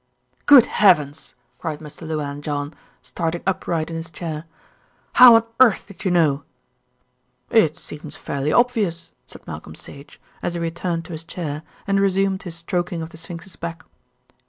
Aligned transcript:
"Good 0.47 0.65
heavens!" 0.65 1.35
cried 1.59 1.77
Mr. 1.79 2.07
Llewellyn 2.07 2.41
John, 2.41 2.73
starting 3.03 3.43
upright 3.45 3.91
in 3.91 3.95
his 3.95 4.09
chair. 4.09 4.45
"How 5.13 5.35
on 5.35 5.43
earth 5.59 5.85
did 5.85 6.03
you 6.03 6.09
know?" 6.09 6.41
"It 7.51 7.77
seems 7.77 8.15
fairly 8.15 8.51
obvious," 8.51 9.11
said 9.27 9.45
Malcolm 9.45 9.75
Sage, 9.75 10.19
as 10.41 10.55
he 10.55 10.59
returned 10.59 11.05
to 11.05 11.11
his 11.13 11.23
chair 11.23 11.61
and 11.85 11.99
resumed 11.99 12.41
his 12.41 12.55
stroking 12.55 13.03
of 13.03 13.11
the 13.11 13.17
sphinx's 13.17 13.55
back. 13.57 13.83